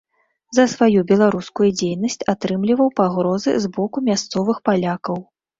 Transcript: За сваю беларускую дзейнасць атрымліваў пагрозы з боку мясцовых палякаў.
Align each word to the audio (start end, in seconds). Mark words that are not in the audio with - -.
За 0.57 0.63
сваю 0.75 1.03
беларускую 1.11 1.69
дзейнасць 1.77 2.17
атрымліваў 2.35 2.89
пагрозы 3.01 3.55
з 3.67 3.73
боку 3.77 3.97
мясцовых 4.09 4.57
палякаў. 4.73 5.25